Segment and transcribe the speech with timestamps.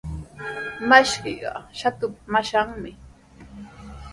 [0.89, 2.91] Makshiqa Shatupa mashanmi.